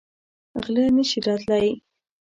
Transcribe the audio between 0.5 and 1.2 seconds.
غله نه شي